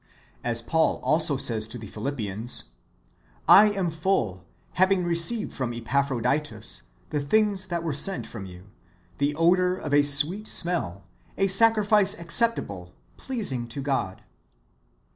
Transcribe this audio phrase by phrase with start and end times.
[0.43, 2.63] As Paul also says to the Philippians,
[3.47, 4.43] "I am full,
[4.73, 6.81] having received from Epaphroditus
[7.11, 8.71] the things that were sent from you,
[9.19, 11.03] the odour of a sweet smell,
[11.37, 14.23] a sacrifice acceptable, pleasing to God."